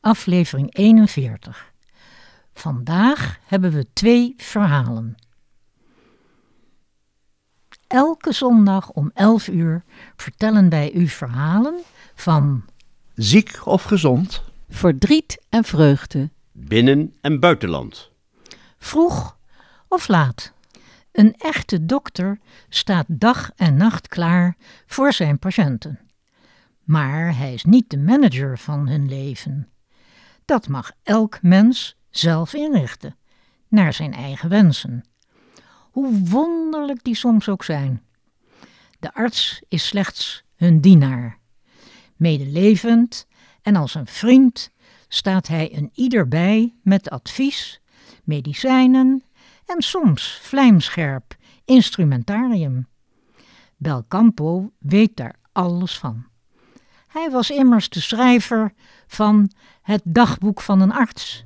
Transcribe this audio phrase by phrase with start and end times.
[0.00, 1.72] Aflevering 41.
[2.54, 5.14] Vandaag hebben we twee verhalen.
[7.86, 9.82] Elke zondag om 11 uur
[10.16, 11.80] vertellen wij u verhalen
[12.14, 12.64] van
[13.14, 14.42] Ziek of gezond?
[14.68, 16.30] Verdriet en vreugde.
[16.52, 18.10] Binnen- en buitenland.
[18.78, 19.36] vroeg
[19.88, 20.52] of laat.
[21.12, 26.07] Een echte dokter staat dag en nacht klaar voor zijn patiënten.
[26.88, 29.68] Maar hij is niet de manager van hun leven.
[30.44, 33.16] Dat mag elk mens zelf inrichten,
[33.68, 35.04] naar zijn eigen wensen.
[35.90, 38.02] Hoe wonderlijk die soms ook zijn.
[38.98, 41.38] De arts is slechts hun dienaar.
[42.16, 43.26] Medelevend
[43.62, 44.70] en als een vriend
[45.08, 47.80] staat hij een ieder bij met advies,
[48.24, 49.22] medicijnen
[49.66, 52.88] en soms vlijmscherp instrumentarium.
[53.76, 56.26] Belcampo weet daar alles van.
[57.08, 58.72] Hij was immers de schrijver
[59.06, 59.50] van
[59.82, 61.44] het dagboek van een arts.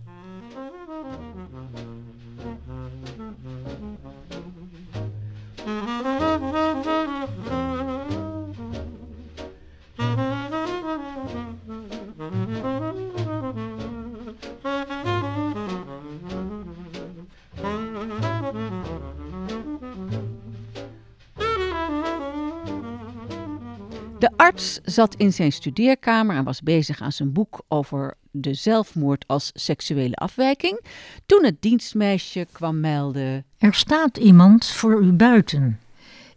[24.22, 29.24] De arts zat in zijn studeerkamer en was bezig aan zijn boek over de zelfmoord
[29.26, 30.84] als seksuele afwijking.
[31.26, 33.44] Toen het dienstmeisje kwam melden.
[33.58, 35.80] Er staat iemand voor u buiten.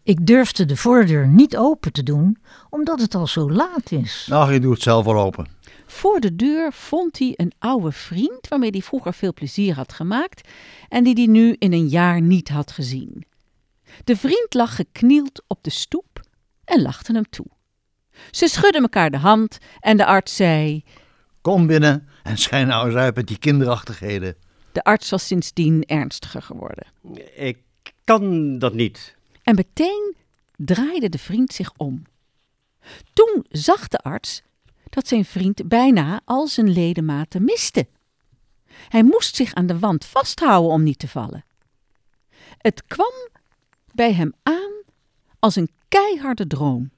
[0.04, 2.38] Ik durfde de voordeur niet open te doen,
[2.70, 4.28] omdat het al zo laat is.
[4.30, 5.48] Nou, je doet het zelf wel open.
[5.86, 10.50] Voor de deur vond hij een oude vriend waarmee hij vroeger veel plezier had gemaakt
[10.90, 13.26] en die hij nu in een jaar niet had gezien.
[14.04, 16.22] De vriend lag geknield op de stoep
[16.64, 17.46] en lachte hem toe.
[18.32, 20.84] Ze schudden elkaar de hand en de arts zei:
[21.42, 24.36] Kom binnen en schijn nou eens uit met die kinderachtigheden.
[24.72, 26.88] De arts was sindsdien ernstiger geworden.
[27.36, 27.58] Ik
[28.04, 29.16] kan dat niet.
[29.44, 30.16] En meteen
[30.56, 32.04] draaide de vriend zich om.
[33.14, 34.42] Toen zag de arts
[34.90, 37.88] dat zijn vriend bijna al zijn ledematen miste.
[38.88, 41.46] Hij moest zich aan de wand vasthouden om niet te vallen.
[42.58, 43.30] Het kwam
[43.94, 44.72] bij hem aan
[45.40, 46.92] als een keiharde droom.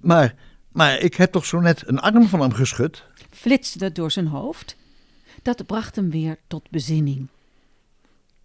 [0.00, 0.34] Maar,
[0.72, 3.04] maar ik heb toch zo net een arm van hem geschud?
[3.30, 4.76] Flitste door zijn hoofd.
[5.42, 7.28] Dat bracht hem weer tot bezinning.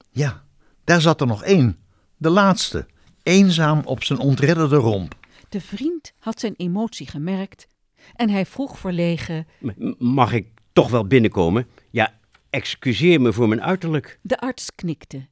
[0.09, 0.43] Ja,
[0.83, 1.77] daar zat er nog één.
[2.17, 2.85] De laatste.
[3.23, 5.15] Eenzaam op zijn ontredderde romp.
[5.49, 7.67] De vriend had zijn emotie gemerkt
[8.15, 11.67] en hij vroeg verlegen: M- Mag ik toch wel binnenkomen?
[11.89, 12.19] Ja,
[12.49, 14.19] excuseer me voor mijn uiterlijk.
[14.21, 15.27] De arts knikte.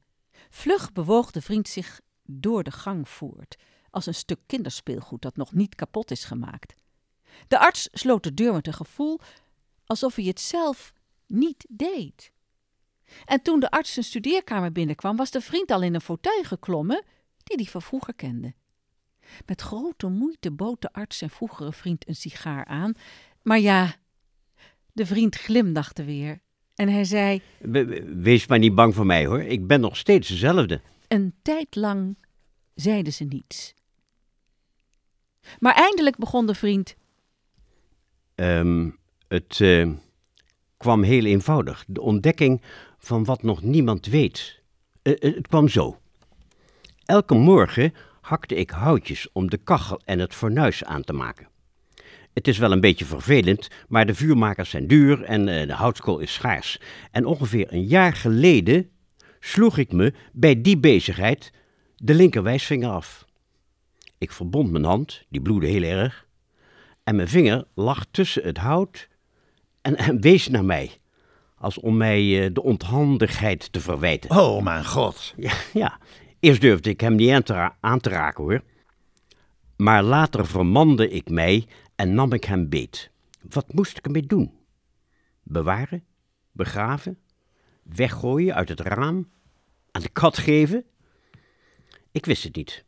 [0.50, 3.56] Vlug bewoog de vriend zich door de gang voort,
[3.92, 6.74] als een stuk kinderspeelgoed dat nog niet kapot is gemaakt.
[7.48, 9.20] De arts sloot de deur met een gevoel
[9.86, 10.92] alsof hij het zelf
[11.26, 12.32] niet deed.
[13.24, 17.02] En toen de arts zijn studeerkamer binnenkwam, was de vriend al in een fauteuil geklommen
[17.44, 18.54] die hij van vroeger kende.
[19.46, 22.92] Met grote moeite bood de arts zijn vroegere vriend een sigaar aan,
[23.42, 23.94] maar ja,
[24.92, 26.40] de vriend glimlachte weer
[26.74, 29.42] en hij zei: We- we- Wees maar niet bang voor mij hoor.
[29.42, 30.80] Ik ben nog steeds dezelfde.
[31.08, 32.16] Een tijd lang
[32.74, 33.74] zeiden ze niets.
[35.58, 36.94] Maar eindelijk begon de vriend.
[38.34, 38.90] Ehm,
[39.28, 39.88] het eh,
[40.76, 41.84] kwam heel eenvoudig.
[41.86, 42.62] De ontdekking
[42.98, 44.60] van wat nog niemand weet.
[45.02, 45.98] Eh, eh, het kwam zo.
[47.04, 51.48] Elke morgen hakte ik houtjes om de kachel en het fornuis aan te maken.
[52.32, 56.32] Het is wel een beetje vervelend, maar de vuurmakers zijn duur en de houtskool is
[56.32, 56.80] schaars.
[57.10, 58.90] En ongeveer een jaar geleden
[59.40, 61.52] sloeg ik me bij die bezigheid
[61.96, 63.24] de linkerwijsvinger af.
[64.22, 66.26] Ik verbond mijn hand, die bloedde heel erg,
[67.04, 69.08] en mijn vinger lag tussen het hout
[69.80, 70.90] en, en wees naar mij,
[71.56, 74.30] als om mij eh, de onhandigheid te verwijten.
[74.30, 75.34] Oh, mijn god.
[75.36, 75.98] Ja, ja,
[76.40, 78.62] eerst durfde ik hem niet aan te, ra- aan te raken hoor.
[79.76, 83.10] Maar later vermande ik mij en nam ik hem beet.
[83.50, 84.52] Wat moest ik ermee doen?
[85.42, 86.04] Bewaren?
[86.52, 87.18] Begraven?
[87.82, 89.30] Weggooien uit het raam?
[89.90, 90.84] aan de kat geven?
[92.10, 92.84] Ik wist het niet.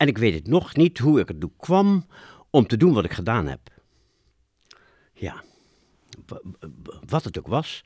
[0.00, 2.06] En ik weet het nog niet hoe ik ertoe kwam
[2.50, 3.60] om te doen wat ik gedaan heb.
[5.12, 5.42] Ja,
[7.06, 7.82] wat het ook was,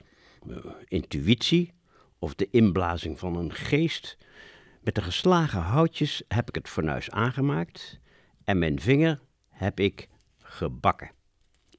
[0.49, 0.56] eh,
[0.88, 1.72] intuïtie
[2.19, 4.16] of de inblazing van een geest,
[4.81, 7.99] met de geslagen houtjes heb ik het fornuis aangemaakt
[8.44, 10.08] en mijn vinger heb ik
[10.38, 11.11] gebakken.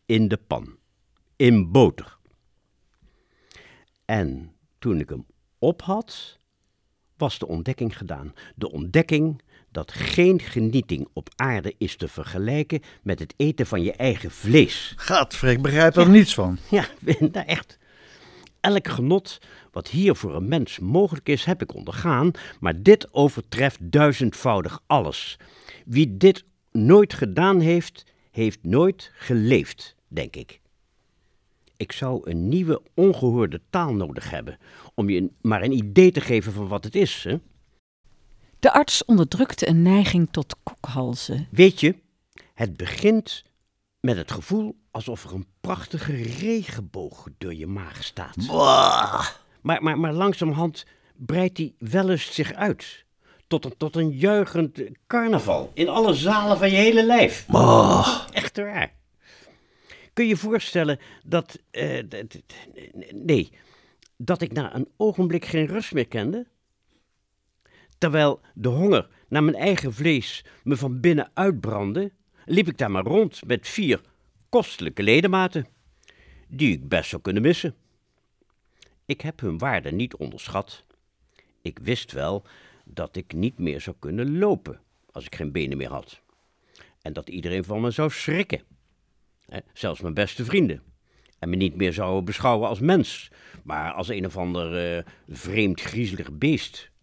[0.05, 0.77] In de pan.
[1.35, 2.17] In boter.
[4.05, 5.25] En toen ik hem
[5.59, 6.39] op had,
[7.17, 8.33] was de ontdekking gedaan.
[8.55, 9.43] De ontdekking
[9.75, 14.94] dat geen genieting op aarde is te vergelijken met het eten van je eigen vlees.
[14.95, 16.57] Gadver, ik begrijp er niets van.
[16.69, 16.86] Ja,
[17.19, 17.77] nou echt.
[18.60, 19.39] Elk genot
[19.72, 25.39] wat hier voor een mens mogelijk is, heb ik ondergaan, maar dit overtreft duizendvoudig alles.
[25.86, 30.60] Wie dit nooit gedaan heeft, heeft nooit geleefd, denk ik.
[31.78, 34.57] Ik zou een nieuwe, ongehoorde taal nodig hebben
[34.94, 37.24] om je maar een idee te geven van wat het is.
[37.24, 37.38] Hè?
[38.60, 41.48] De arts onderdrukte een neiging tot kokhalzen.
[41.52, 41.96] Weet je,
[42.54, 43.44] het begint
[44.00, 48.36] met het gevoel alsof er een prachtige regenboog door je maag staat.
[49.62, 50.86] Maar, maar, maar langzamerhand
[51.16, 53.04] breidt die wellust zich uit.
[53.48, 55.72] Tot een, tot een juichend carnaval.
[55.74, 57.46] In alle zalen van je hele lijf.
[58.31, 58.94] Echt waar.
[60.13, 61.60] Kun je je voorstellen dat.
[61.72, 62.04] eh,
[63.12, 63.52] nee.
[64.18, 66.46] Dat ik na een ogenblik geen rust meer kende?
[68.06, 72.12] Terwijl de honger naar mijn eigen vlees me van binnen uitbrandde,
[72.46, 74.02] liep ik daar maar rond met vier
[74.50, 75.68] kostelijke ledematen,
[76.48, 77.75] die ik best zou kunnen missen.
[79.06, 80.84] Ik heb hun waarde niet onderschat.
[81.62, 82.46] Ik wist wel
[82.84, 84.80] dat ik niet meer zou kunnen lopen
[85.12, 86.22] als ik geen benen meer had.
[87.02, 88.62] En dat iedereen van me zou schrikken.
[89.74, 90.84] Zelfs mijn beste vrienden.
[91.40, 93.31] En me niet meer zouden beschouwen als mens,
[93.63, 96.94] maar als een of ander eh, vreemd griezelig beest.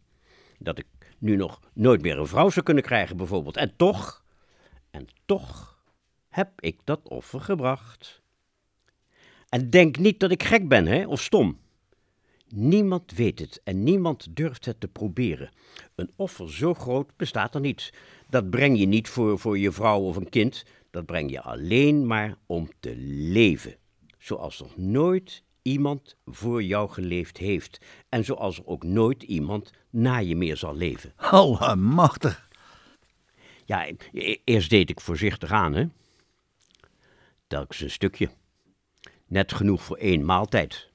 [0.59, 0.87] Dat ik
[1.23, 3.57] nu nog nooit meer een vrouw zou kunnen krijgen, bijvoorbeeld.
[3.57, 4.25] En toch,
[4.91, 5.83] en toch
[6.29, 8.23] heb ik dat offer gebracht.
[9.49, 11.61] En denk niet dat ik gek ben, hè, of stom.
[12.49, 15.51] Niemand weet het en niemand durft het te proberen.
[15.95, 17.93] Een offer zo groot bestaat er niet.
[18.29, 20.65] Dat breng je niet voor, voor je vrouw of een kind.
[20.91, 23.77] Dat breng je alleen maar om te leven.
[24.19, 27.85] Zoals nog nooit iemand voor jou geleefd heeft.
[28.09, 31.12] En zoals er ook nooit iemand na je meer zal leven.
[31.17, 32.49] Allemachtig.
[33.64, 35.87] Ja, e- eerst deed ik voorzichtig aan, hè.
[37.47, 38.31] Telkens een stukje.
[39.26, 40.91] Net genoeg voor één maaltijd.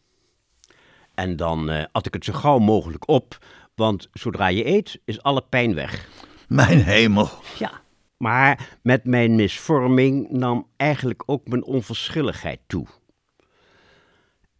[1.13, 5.21] En dan eh, at ik het zo gauw mogelijk op, want zodra je eet, is
[5.21, 6.09] alle pijn weg.
[6.47, 7.29] Mijn hemel.
[7.59, 7.81] Ja.
[8.17, 12.87] Maar met mijn misvorming nam eigenlijk ook mijn onverschilligheid toe.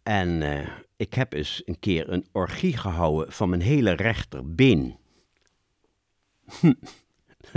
[0.08, 4.98] En eh, ik heb eens een keer een orgie gehouden van mijn hele rechterbeen.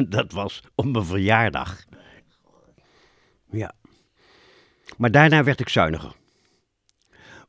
[0.09, 1.86] Dat was op mijn verjaardag.
[3.51, 3.74] Ja.
[4.98, 6.15] Maar daarna werd ik zuiniger.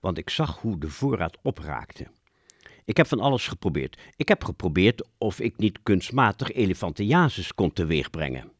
[0.01, 2.07] Want ik zag hoe de voorraad opraakte.
[2.85, 3.99] Ik heb van alles geprobeerd.
[4.17, 8.53] Ik heb geprobeerd of ik niet kunstmatig elefantiasis kon teweegbrengen.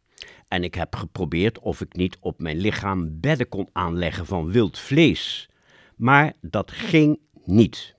[0.49, 4.79] En ik heb geprobeerd of ik niet op mijn lichaam bedden kon aanleggen van wild
[4.79, 5.51] vlees.
[6.03, 7.95] Maar dat ging niet.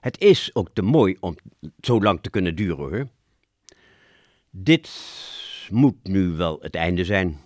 [0.00, 1.36] Het is ook te mooi om
[1.80, 3.08] zo lang te kunnen duren hoor.
[4.50, 4.90] Dit
[5.70, 7.40] moet nu wel het einde zijn.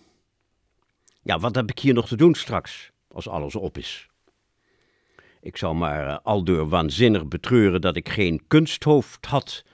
[1.23, 4.09] Ja, wat heb ik hier nog te doen straks, als alles op is?
[5.41, 9.65] Ik zal maar eh, aldoor waanzinnig betreuren dat ik geen kunsthoofd had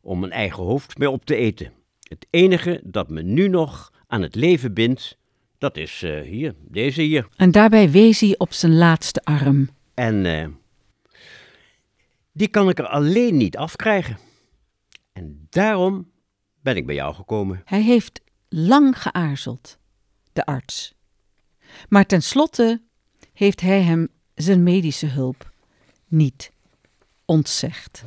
[0.00, 1.72] om mijn eigen hoofd mee op te eten.
[2.02, 5.18] Het enige dat me nu nog aan het leven bindt,
[5.64, 7.28] dat is eh, hier, deze hier.
[7.36, 9.68] En daarbij wees hij op zijn laatste arm.
[9.94, 10.46] En eh,
[12.32, 14.18] die kan ik er alleen niet afkrijgen.
[15.12, 16.10] En daarom
[16.60, 17.62] ben ik bij jou gekomen.
[17.64, 19.78] Hij heeft lang geaarzeld,
[20.32, 20.94] de arts.
[21.88, 22.82] Maar tenslotte
[23.32, 25.50] heeft hij hem zijn medische hulp
[26.08, 26.52] niet
[27.24, 28.04] ontzegd.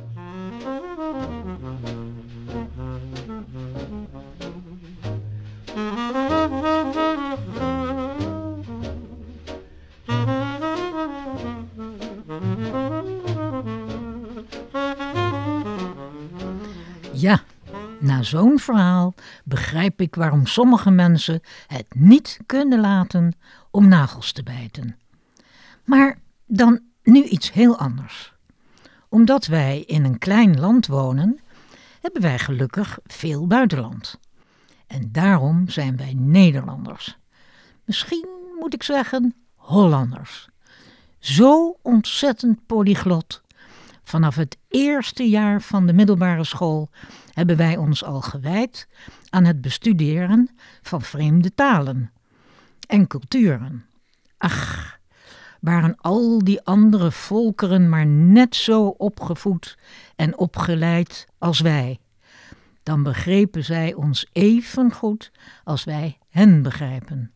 [18.00, 19.14] Na zo'n verhaal
[19.44, 23.36] begrijp ik waarom sommige mensen het niet kunnen laten
[23.70, 24.98] om nagels te bijten.
[25.84, 28.32] Maar dan nu iets heel anders.
[29.08, 31.40] Omdat wij in een klein land wonen,
[32.00, 34.18] hebben wij gelukkig veel buitenland.
[34.86, 37.18] En daarom zijn wij Nederlanders.
[37.84, 38.28] Misschien
[38.58, 40.48] moet ik zeggen Hollanders.
[41.18, 43.42] Zo ontzettend polyglot.
[44.08, 46.90] Vanaf het eerste jaar van de middelbare school
[47.32, 48.88] hebben wij ons al gewijd
[49.30, 50.50] aan het bestuderen
[50.82, 52.12] van vreemde talen
[52.86, 53.84] en culturen.
[54.38, 54.98] Ach,
[55.60, 59.78] waren al die andere volkeren maar net zo opgevoed
[60.16, 61.98] en opgeleid als wij,
[62.82, 65.32] dan begrepen zij ons even goed
[65.64, 67.32] als wij hen begrijpen.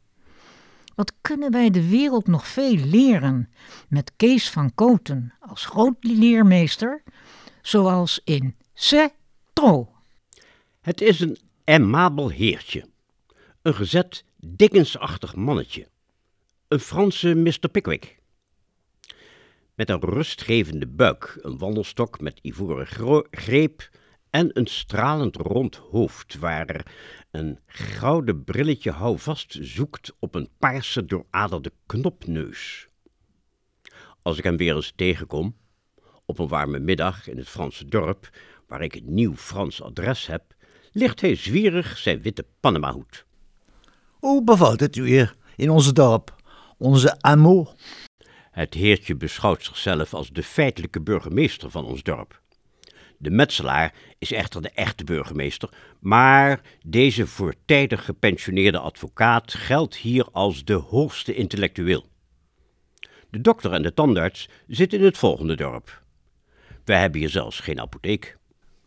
[1.02, 3.52] Wat kunnen wij de wereld nog veel leren
[3.88, 7.02] met Kees van Koten als groot leermeester,
[7.62, 9.14] zoals in C'est
[9.52, 9.90] trop.
[10.80, 12.85] Het is een aimabel heertje.
[13.62, 15.88] Een gezet, Dickensachtig mannetje.
[16.68, 17.68] Een Franse Mr.
[17.73, 18.18] Pickwick.
[19.75, 22.87] Met een rustgevende buik, een wandelstok met ivoren
[23.30, 23.88] greep
[24.33, 26.87] en een stralend rond hoofd waar
[27.31, 32.89] een gouden brilletje houvast zoekt op een paarse dooraderde knopneus.
[34.23, 35.57] Als ik hem weer eens tegenkom,
[36.25, 38.31] op een warme middag in het Franse dorp,
[38.67, 40.55] waar ik een nieuw Frans adres heb,
[40.93, 43.25] ligt hij zwierig zijn witte Panama-hoed.
[44.12, 46.37] Hoe bevalt het u hier in onze dorp,
[46.79, 47.75] onze amour?
[48.51, 52.41] Het heertje beschouwt zichzelf als de feitelijke burgemeester van ons dorp.
[53.23, 55.69] De metselaar is echter de echte burgemeester,
[56.00, 62.09] maar deze voortijdig gepensioneerde advocaat geldt hier als de hoogste intellectueel.
[63.31, 66.02] De dokter en de tandarts zitten in het volgende dorp.
[66.85, 68.37] Wij hebben hier zelfs geen apotheek.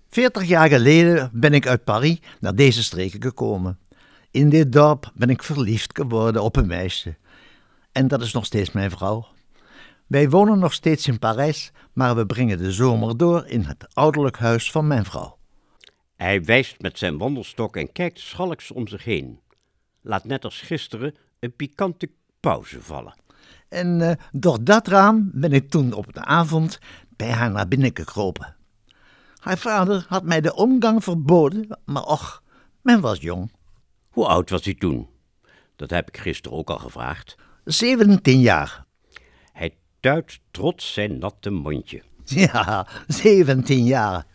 [0.09, 3.79] Veertig jaar geleden ben ik uit Paris naar deze streken gekomen.
[4.31, 7.15] In dit dorp ben ik verliefd geworden op een meisje.
[7.91, 9.27] En dat is nog steeds mijn vrouw.
[10.07, 14.37] Wij wonen nog steeds in Parijs, maar we brengen de zomer door in het ouderlijk
[14.37, 15.37] huis van mijn vrouw.
[16.15, 19.39] Hij wijst met zijn wandelstok en kijkt schalks om zich heen.
[20.01, 22.09] Laat net als gisteren een pikante
[22.39, 23.15] pauze vallen.
[23.69, 27.91] En uh, door dat raam ben ik toen op de avond bij haar naar binnen
[27.93, 28.55] gekropen.
[29.39, 32.43] Haar vader had mij de omgang verboden, maar och,
[32.81, 33.51] men was jong.
[34.09, 35.09] Hoe oud was hij toen?
[35.75, 37.35] Dat heb ik gisteren ook al gevraagd.
[37.63, 38.84] 17 jaar.
[40.05, 42.01] Hij tuit trots zijn natte mondje.
[42.25, 44.25] Ja, 17 jaar.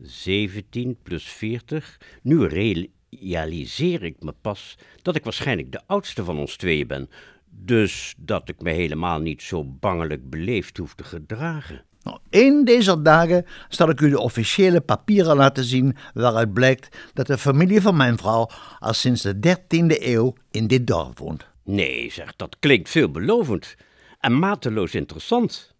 [0.00, 2.00] 17 plus 40.
[2.22, 7.10] Nu realiseer ik me pas dat ik waarschijnlijk de oudste van ons tweeën ben.
[7.50, 11.84] Dus dat ik me helemaal niet zo bangelijk beleefd hoef te gedragen.
[12.02, 17.26] Nou, een deze dagen zal ik u de officiële papieren laten zien waaruit blijkt dat
[17.26, 21.46] de familie van mijn vrouw al sinds de 13e eeuw in dit dorp woont.
[21.64, 23.76] Nee, zeg, dat klinkt veelbelovend
[24.24, 25.74] en mateloos interessant.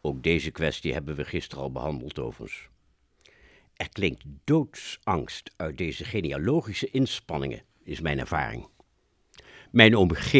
[0.00, 2.68] Ook deze kwestie hebben we gisteren al behandeld, overigens.
[3.74, 8.68] Er klinkt doodsangst uit deze genealogische inspanningen, is mijn ervaring.
[9.70, 10.32] Mijn oom G.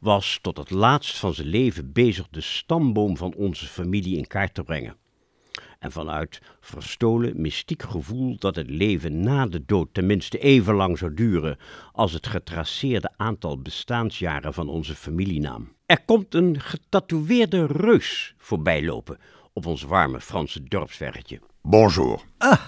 [0.00, 4.54] was tot het laatst van zijn leven bezig de stamboom van onze familie in kaart
[4.54, 4.96] te brengen.
[5.78, 11.14] En vanuit verstolen mystiek gevoel dat het leven na de dood tenminste even lang zou
[11.14, 11.58] duren
[11.92, 15.78] als het getraceerde aantal bestaansjaren van onze familienaam.
[15.90, 19.18] Er komt een getatoeëerde reus voorbijlopen
[19.52, 21.40] op ons warme Franse dorpsverretje.
[21.62, 22.22] Bonjour.
[22.38, 22.60] Ah,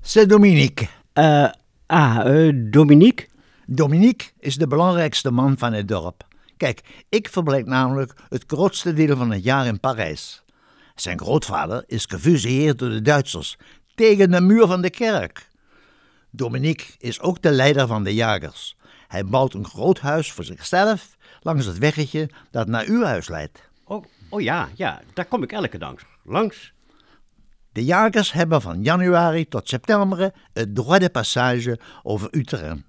[0.00, 0.88] c'est Dominique.
[1.14, 1.50] Uh,
[1.86, 3.28] ah, uh, Dominique?
[3.66, 6.26] Dominique is de belangrijkste man van het dorp.
[6.56, 10.42] Kijk, ik verblijf namelijk het grootste deel van het jaar in Parijs.
[10.94, 13.56] Zijn grootvader is gefusilleerd door de Duitsers
[13.94, 15.48] tegen de muur van de kerk.
[16.30, 18.76] Dominique is ook de leider van de jagers.
[19.08, 23.68] Hij bouwt een groot huis voor zichzelf langs het weggetje dat naar uw huis leidt.
[23.84, 25.94] Oh, oh ja, ja, daar kom ik elke dag
[26.24, 26.72] langs.
[27.72, 32.84] De jagers hebben van januari tot september het droit de passage over terrein.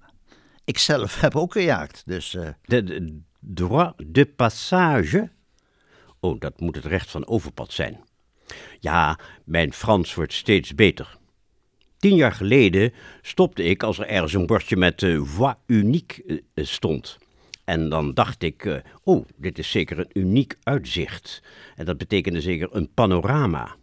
[0.64, 2.34] Ik zelf heb ook gejaagd, dus...
[2.34, 2.48] Uh...
[2.64, 5.30] De, de droit de passage?
[6.20, 8.04] Oh, dat moet het recht van overpad zijn.
[8.80, 11.18] Ja, mijn Frans wordt steeds beter.
[11.98, 12.92] Tien jaar geleden
[13.22, 17.18] stopte ik als er ergens een bordje met uh, voix unique uh, stond.
[17.64, 21.42] En dan dacht ik, uh, oh, dit is zeker een uniek uitzicht.
[21.76, 23.76] En dat betekende zeker een panorama.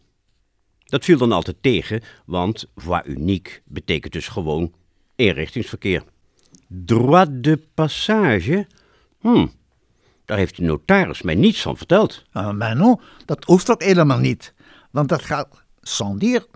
[0.86, 4.74] Dat viel dan altijd tegen, want voix unique betekent dus gewoon
[5.15, 6.03] eenrichtingsverkeer.
[6.67, 8.67] Droit de passage?
[9.19, 9.48] Hm,
[10.25, 12.25] daar heeft de notaris mij niets van verteld.
[12.33, 14.53] Uh, maar non, dat hoeft ook helemaal niet.
[14.91, 16.48] Want dat gaat sans dire.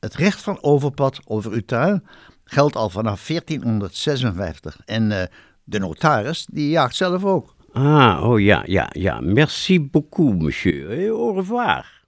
[0.00, 2.06] Het recht van overpad over uw tuin
[2.44, 4.80] geldt al vanaf 1456.
[4.84, 5.22] En uh,
[5.70, 7.54] de notaris, die jaagt zelf ook.
[7.72, 9.20] Ah, oh ja, ja, ja.
[9.20, 11.10] Merci beaucoup, monsieur.
[11.10, 12.02] Au revoir.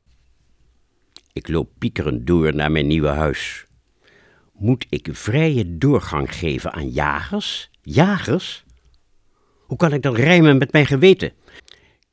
[1.33, 3.67] Ik loop piekerend door naar mijn nieuwe huis.
[4.53, 7.71] Moet ik vrije doorgang geven aan jagers?
[7.83, 8.65] Jagers?
[9.67, 11.33] Hoe kan ik dat rijmen met mijn geweten?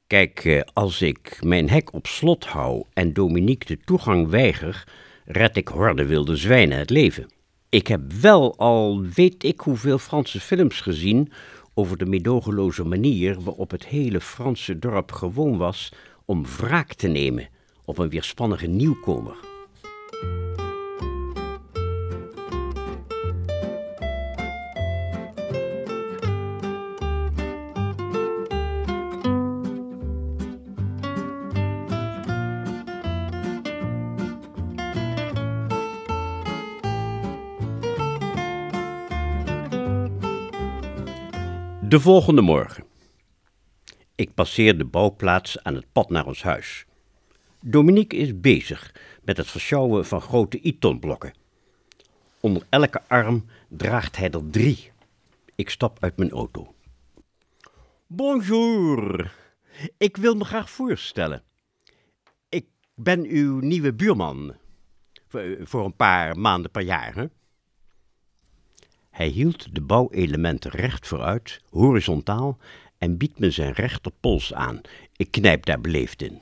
[0.08, 4.84] Kijk, eh, als ik mijn hek op slot hou en Dominique de toegang weiger,
[5.26, 7.28] red ik horde wilde zwijnen het leven.
[7.70, 11.32] Ik heb wel al weet ik hoeveel Franse films gezien
[11.74, 15.92] over de medogeloze manier waarop het hele Franse dorp gewoon was
[16.26, 17.50] om wraak te nemen
[17.86, 19.49] op een weerspannige nieuwkomer.
[41.90, 42.84] De volgende morgen.
[44.16, 46.86] Ik passeer de bouwplaats aan het pad naar ons huis.
[47.62, 51.34] Dominique is bezig met het versjouwen van grote itonblokken.
[52.40, 54.92] Onder elke arm draagt hij er drie.
[55.56, 56.74] Ik stap uit mijn auto.
[58.08, 59.34] Bonjour.
[59.98, 61.44] Ik wil me graag voorstellen.
[62.50, 62.66] Ik
[62.96, 64.56] ben uw nieuwe buurman.
[65.64, 67.26] Voor, een paar maanden per jaar, hè?
[69.20, 72.58] Hij hield de bouwelementen recht vooruit, horizontaal,
[72.98, 74.82] en biedt me zijn rechterpols aan.
[75.16, 76.42] Ik knijp daar beleefd in.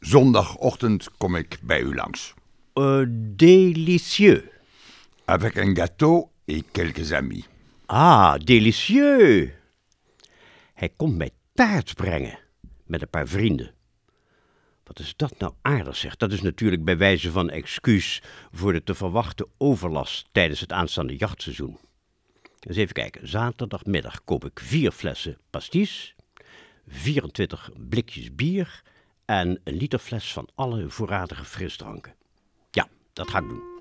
[0.00, 2.34] Zondagochtend kom ik bij u langs.
[2.74, 3.04] Uh,
[3.36, 4.42] délicieux.
[5.24, 7.48] Avec un gâteau et quelques amis.
[7.86, 9.50] Ah, délicieux.
[10.74, 12.38] Hij komt mij taart brengen
[12.86, 13.74] met een paar vrienden.
[14.84, 16.16] Wat is dat nou aardig zeg?
[16.16, 18.22] Dat is natuurlijk bij wijze van excuus
[18.52, 21.78] voor de te verwachten overlast tijdens het aanstaande jachtseizoen.
[22.60, 23.28] Eens even kijken.
[23.28, 26.14] Zaterdagmiddag koop ik vier flessen pasties,
[26.86, 28.82] 24 blikjes bier
[29.24, 32.14] en een liter fles van alle voorradige frisdranken.
[32.70, 33.73] Ja, dat ga ik doen.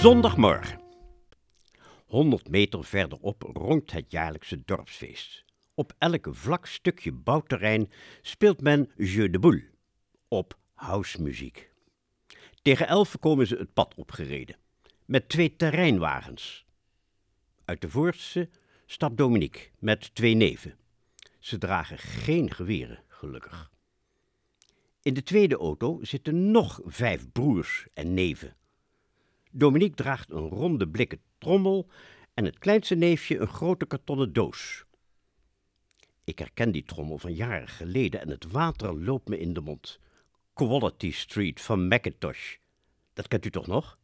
[0.00, 0.80] Zondagmorgen.
[2.06, 5.44] 100 meter verderop ronkt het jaarlijkse dorpsfeest.
[5.74, 7.90] Op elk vlak stukje bouwterrein
[8.22, 9.70] speelt men Jeu de Boule
[10.28, 11.70] op housemuziek.
[12.62, 14.56] Tegen elf komen ze het pad opgereden,
[15.04, 16.66] met twee terreinwagens.
[17.64, 18.48] Uit de voorste
[18.86, 20.76] stapt Dominique met twee neven.
[21.38, 23.70] Ze dragen geen geweren, gelukkig.
[25.02, 28.54] In de tweede auto zitten nog vijf broers en neven.
[29.50, 31.88] Dominique draagt een ronde blikken trommel
[32.34, 34.84] en het kleinste neefje een grote kartonnen doos.
[36.24, 39.98] Ik herken die trommel van jaren geleden en het water loopt me in de mond.
[40.52, 42.56] Quality Street van Macintosh.
[43.12, 43.98] Dat kent u toch nog?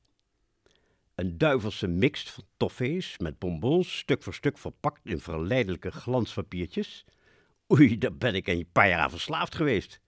[1.14, 7.04] Een duivelse mix van toffees met bonbons, stuk voor stuk verpakt in verleidelijke glanspapiertjes.
[7.72, 10.00] Oei, daar ben ik een paar jaar verslaafd geweest.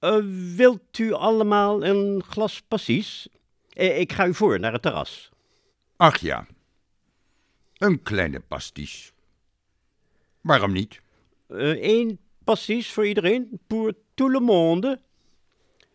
[0.00, 0.24] Uh,
[0.56, 3.28] wilt u allemaal een glas pasties?
[3.74, 5.30] Eh, Ik ga u voor naar het terras.
[5.96, 6.46] Ach ja,
[7.74, 9.12] een kleine pastiche.
[10.40, 11.00] Waarom niet?
[11.48, 15.00] Eén pasties voor iedereen, pour tout le monde.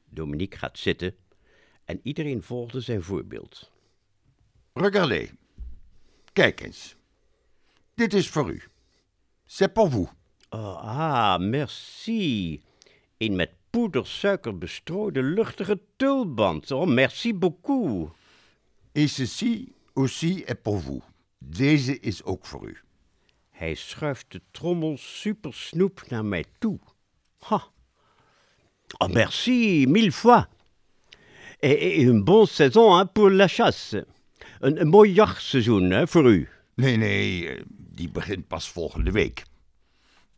[0.10, 1.16] Dominique gaat zitten
[1.86, 3.72] en iedereen volgde zijn voorbeeld.
[4.74, 5.32] Regardez.
[6.34, 6.96] Kijk eens.
[7.96, 8.62] Dit is voor u.
[9.46, 10.10] C'est pour vous.
[10.50, 12.62] Oh, ah, merci.
[13.18, 16.72] Een met poedersuiker bestrooide luchtige tulband.
[16.72, 18.12] Oh, merci beaucoup.
[18.94, 21.02] Et ceci aussi est pour vous.
[21.40, 22.78] Deze is ook voor u.
[23.50, 26.80] Hij schuift de trommel supersnoep naar mij toe.
[27.40, 27.68] Ha.
[28.98, 30.46] Oh, merci, mille fois.
[31.60, 34.08] Et, une bonne saison hein, pour la chasse.
[34.60, 36.48] Een, een mooi jachtseizoen hè, voor u.
[36.74, 39.44] Nee, nee, eh, die begint pas volgende week.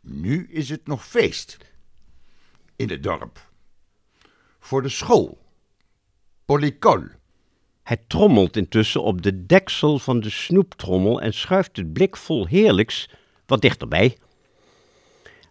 [0.01, 1.57] Nu is het nog feest.
[2.81, 3.51] In het dorp.
[4.59, 5.37] Voor de school.
[6.45, 7.11] Pour l'école.
[7.83, 13.09] Hij trommelt intussen op de deksel van de snoeptrommel en schuift het blik vol heerlijks
[13.45, 14.17] wat dichterbij.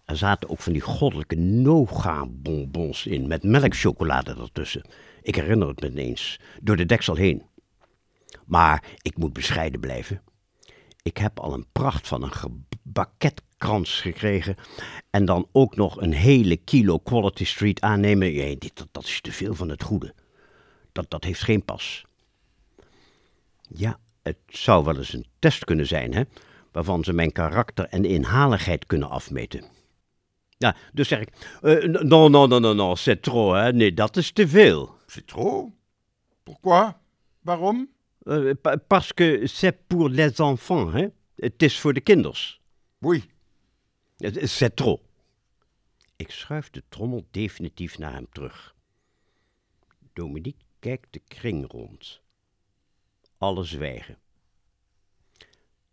[0.05, 4.85] Er zaten ook van die goddelijke Noga-bonbons in, met melkchocolade ertussen.
[5.23, 7.43] Ik herinner het me ineens, door de deksel heen.
[8.47, 10.23] Maar ik moet bescheiden blijven.
[11.03, 12.33] Ik heb al een pracht van een
[13.61, 14.57] gebaketkrans gekregen.
[15.11, 18.59] En dan ook nog een hele kilo Quality Street aannemen.
[18.59, 20.14] Dit, dat, dat is te veel van het goede.
[20.92, 22.05] Dat, dat heeft geen pas.
[23.68, 26.23] Ja, het zou wel eens een test kunnen zijn, hè?
[26.73, 29.64] Waarvan ze mijn karakter en inhaligheid kunnen afmeten.
[30.59, 31.29] Ja, dus zeg ik,
[31.62, 33.73] eh, non, non, non, non, non, c'est trop, hè?
[33.73, 34.94] Nee, dat is te veel.
[35.07, 35.70] C'est trop?
[36.42, 36.92] Pourquoi?
[37.40, 37.88] Waarom?
[38.23, 41.07] Eh, pa- parce que c'est pour les enfants, hè?
[41.37, 42.61] Het is voor de kinders.
[43.01, 43.27] Is-
[44.20, 45.00] C'est trop.
[46.16, 48.74] Ik schuif de trommel definitief naar hem terug.
[50.12, 52.20] Dominique kijkt de kring rond.
[53.38, 54.18] Alle zwijgen.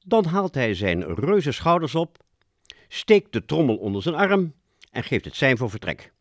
[0.05, 2.23] Dan haalt hij zijn reuze schouders op,
[2.87, 4.53] steekt de trommel onder zijn arm
[4.91, 6.13] en geeft het sein voor vertrek.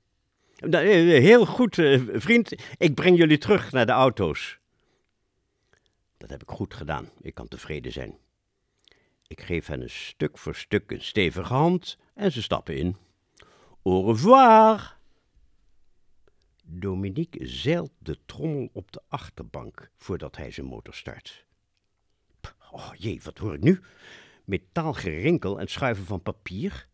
[0.57, 2.55] Nou, eh, Heel goed, eh, vriend.
[2.77, 4.59] Ik breng jullie terug naar de auto's.
[6.17, 7.11] Dat heb ik goed gedaan.
[7.21, 8.19] Ik kan tevreden zijn.
[9.29, 12.97] Ik geef hen een stuk voor stuk een stevige hand en ze stappen in.
[13.83, 14.99] Au revoir!
[16.65, 21.47] Dominique zeilt de trommel op de achterbank voordat hij zijn motor start.
[22.71, 23.81] Oh jee, wat hoor ik nu?
[24.45, 26.89] Metaalgerinkel en schuiven van papier?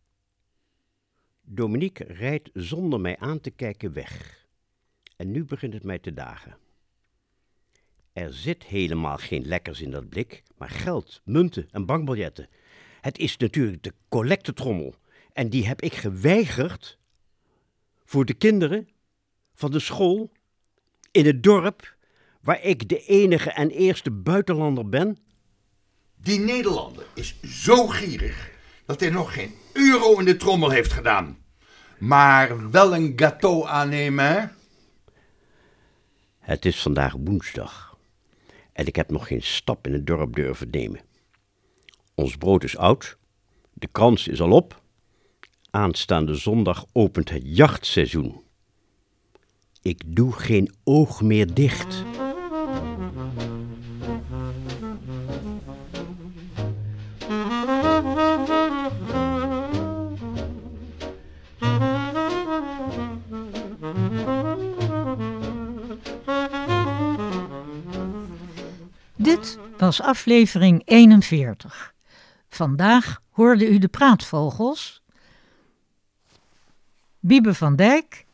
[1.41, 4.47] Dominique rijdt zonder mij aan te kijken weg.
[5.17, 6.62] En nu begint het mij te dagen.
[8.13, 12.49] Er zit helemaal geen lekkers in dat blik, maar geld, munten en bankbiljetten.
[13.01, 14.95] Het is natuurlijk de collectetrommel.
[15.33, 16.99] En die heb ik geweigerd
[18.05, 18.89] voor de kinderen
[19.55, 20.33] van de school
[21.11, 21.97] in het dorp
[22.41, 25.19] waar ik de enige en eerste buitenlander ben.
[26.17, 28.51] die Nederlander is zo gierig
[28.87, 31.39] dat hij nog geen euro in de trommel heeft gedaan.
[31.99, 34.45] Maar wel een gâteau aannemen, hè?
[36.39, 37.92] Het is vandaag woensdag
[38.73, 41.01] en ik heb nog geen stap in het dorp durven nemen.
[42.15, 43.17] Ons brood is oud,
[43.73, 44.81] de krans is al op.
[45.71, 48.41] Aanstaande zondag opent het jachtseizoen.
[49.83, 52.05] Ik doe geen oog meer dicht.
[69.83, 71.95] Was aflevering 41.
[72.49, 75.03] Vandaag hoorde u de praatvogels.
[77.21, 78.27] Biebe van Dijk,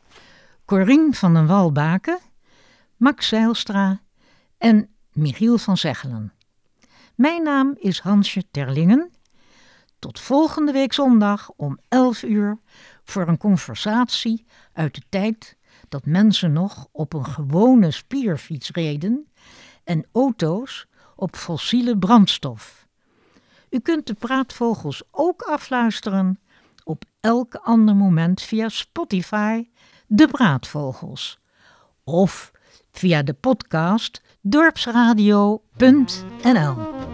[0.65, 2.19] Corien van den Walbaken,
[2.97, 4.01] Max Zeilstra
[4.57, 6.33] en Michiel van Zeggelen.
[7.15, 9.11] Mijn naam is Hansje Terlingen.
[9.99, 12.59] Tot volgende week zondag om 11 uur
[13.03, 15.57] voor een conversatie uit de tijd
[15.87, 19.27] dat mensen nog op een gewone spierfiets reden
[19.83, 20.87] en auto's
[21.19, 22.87] op fossiele brandstof.
[23.69, 26.39] U kunt de praatvogels ook afluisteren
[26.83, 29.67] op elk ander moment via Spotify,
[30.07, 31.39] de praatvogels.
[32.03, 32.51] Of
[32.91, 37.08] via de podcast dorpsradio.nl.